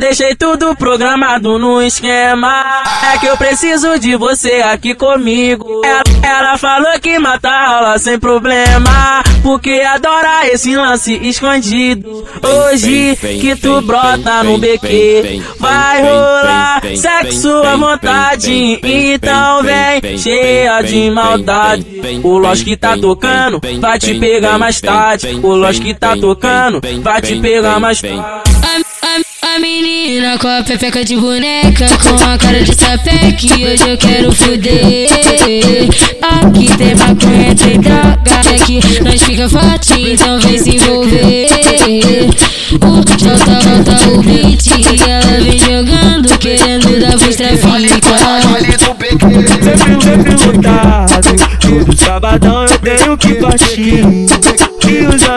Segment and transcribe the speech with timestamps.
[0.00, 2.64] Deixei tudo programado no esquema.
[3.14, 5.82] É que eu preciso de você aqui comigo.
[5.84, 9.22] Ela, ela falou que mata aula sem problema.
[9.42, 12.26] Porque adora esse lance escondido.
[12.42, 18.80] Hoje que tu brota no BQ, vai rolar sexo à vontade.
[18.82, 21.86] Então vem cheia de maldade.
[22.24, 25.40] O Lost que tá tocando vai te pegar mais tarde.
[25.42, 28.57] O Lost que tá tocando vai te pegar mais tarde.
[30.40, 35.08] Com a pepeca de boneca, com a cara de sapeque, hoje eu quero fuder.
[36.22, 41.46] Aqui tem maconha, tem droga, aqui nós fica forte, então vem se envolver.
[42.80, 44.68] O Jota volta o beat,
[45.08, 48.42] ela vem jogando, querendo dar voz traficar.
[48.98, 54.04] Sempre, sempre lotado, todo sabadão eu tenho que partir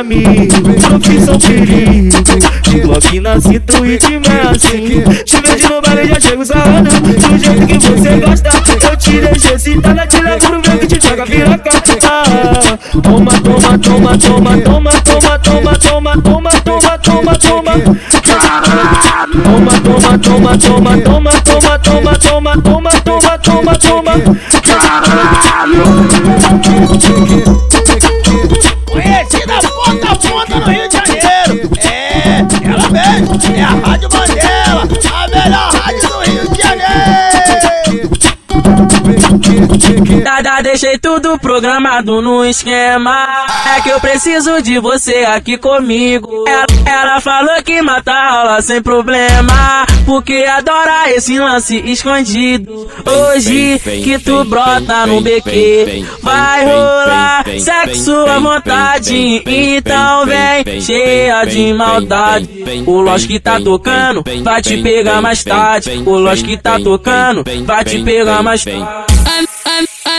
[0.09, 2.23] e os amigos profissão perigo
[2.63, 7.37] De bloco na cinta e de assim Te vejo no baile já chego sarrando Do
[7.37, 8.49] jeito que você gosta
[8.89, 11.69] Eu te deixo excitada, te levo pro meu que te joga piroca
[12.03, 17.73] ah, Toma, toma, toma, toma, toma, toma, toma, toma, toma, toma, toma, toma
[19.43, 24.13] Toma, toma, toma, toma, toma, toma, toma, toma, toma, toma, toma, toma
[26.61, 27.80] Conhecida
[40.63, 43.27] Deixei tudo programado no esquema.
[43.77, 46.45] É que eu preciso de você aqui comigo.
[46.47, 49.85] Ela, ela falou que mata aula sem problema.
[50.05, 52.89] Porque adora esse lance escondido.
[53.05, 59.43] Hoje que tu brota no BQ, vai rolar sexo à vontade.
[59.45, 62.49] Então vem cheia de maldade.
[62.87, 66.03] O Lost que tá tocando vai te pegar mais tarde.
[66.05, 69.20] O Lost que tá tocando vai te pegar mais tarde.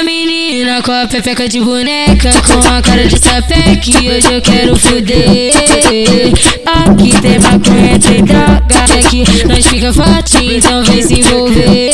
[0.02, 4.76] A, menina com a pepeca de boneca, com a cara de sapeque, hoje eu quero
[4.76, 5.52] fuder.
[6.66, 11.92] Aqui tem maconha, tem droga, aqui nós fica forte, então vem se envolver.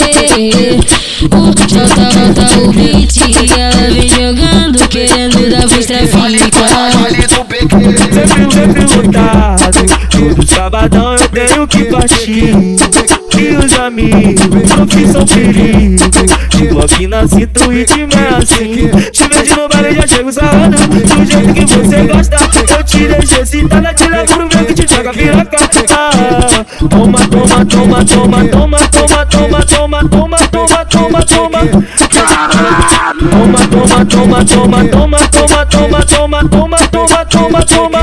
[1.21, 3.19] O Jota volta o beat,
[3.59, 6.93] ela vem jogando, querendo dar voz traficar.
[7.51, 12.55] Sempre, sempre lotado, todo sabadão eu tenho que partir
[13.39, 14.41] e os amigos
[14.99, 16.11] profissão perigo
[16.51, 18.03] De bloco na e de
[18.37, 22.37] assim Te vejo no baile já chego sarrando Do jeito que você gosta
[22.77, 25.57] Eu te deixo excitada, te levo pro meu que te joga piroca
[25.91, 31.61] ah, Toma, toma, toma, toma, toma, toma, toma, toma, toma, toma, toma, toma
[33.31, 37.99] Toma, toma, toma, toma, toma, toma, toma, toma, toma, toma, toma, toma